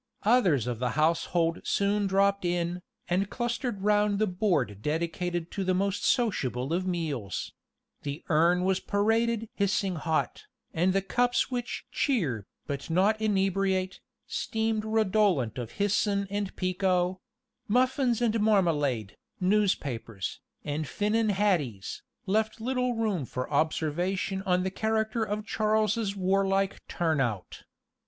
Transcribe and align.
Others 0.23 0.65
of 0.65 0.79
the 0.79 0.89
household 0.97 1.61
soon 1.63 2.07
dropped 2.07 2.43
in, 2.43 2.81
and 3.07 3.29
clustered 3.29 3.83
round 3.83 4.17
the 4.17 4.25
board 4.25 4.81
dedicated 4.81 5.51
to 5.51 5.63
the 5.63 5.75
most 5.75 6.03
sociable 6.03 6.73
of 6.73 6.87
meals; 6.87 7.53
the 8.01 8.23
urn 8.27 8.63
was 8.63 8.79
paraded 8.79 9.47
"hissing 9.53 9.97
hot," 9.97 10.47
and 10.73 10.91
the 10.93 11.03
cups 11.03 11.51
which 11.51 11.85
"cheer, 11.91 12.47
but 12.65 12.89
not 12.89 13.21
inebriate," 13.21 13.99
steamed 14.25 14.85
redolent 14.85 15.59
of 15.59 15.73
hyson 15.77 16.25
and 16.31 16.55
pekoe; 16.55 17.21
muffins 17.67 18.23
and 18.23 18.39
marmalade, 18.39 19.15
newspapers, 19.39 20.39
and 20.65 20.87
Finnan 20.87 21.29
haddies, 21.29 22.01
left 22.25 22.59
little 22.59 22.95
room 22.95 23.23
for 23.23 23.47
observation 23.53 24.41
on 24.47 24.63
the 24.63 24.71
character 24.71 25.23
of 25.23 25.45
Charles's 25.45 26.15
warlike 26.15 26.81
"turn 26.87 27.19
out." 27.21 27.65